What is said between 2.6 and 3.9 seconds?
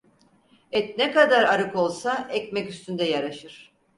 üstünde yaraşır.